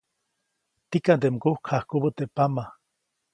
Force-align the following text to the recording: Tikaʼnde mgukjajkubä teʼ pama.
Tikaʼnde 0.89 1.27
mgukjajkubä 1.33 2.09
teʼ 2.17 2.31
pama. 2.35 2.63